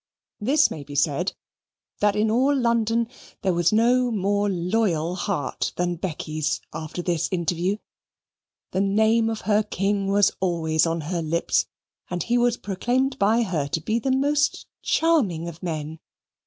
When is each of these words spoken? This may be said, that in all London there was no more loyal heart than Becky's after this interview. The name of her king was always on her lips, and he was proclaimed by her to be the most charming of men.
This 0.39 0.71
may 0.71 0.83
be 0.83 0.95
said, 0.95 1.33
that 1.99 2.15
in 2.15 2.31
all 2.31 2.55
London 2.57 3.07
there 3.43 3.53
was 3.53 3.71
no 3.71 4.09
more 4.09 4.49
loyal 4.49 5.13
heart 5.13 5.73
than 5.75 5.95
Becky's 5.95 6.59
after 6.73 7.03
this 7.03 7.29
interview. 7.31 7.77
The 8.71 8.81
name 8.81 9.29
of 9.29 9.41
her 9.41 9.61
king 9.61 10.07
was 10.07 10.31
always 10.39 10.87
on 10.87 11.01
her 11.01 11.21
lips, 11.21 11.67
and 12.09 12.23
he 12.23 12.39
was 12.39 12.57
proclaimed 12.57 13.19
by 13.19 13.43
her 13.43 13.67
to 13.67 13.79
be 13.79 13.99
the 13.99 14.09
most 14.09 14.65
charming 14.81 15.47
of 15.47 15.61
men. 15.61 15.99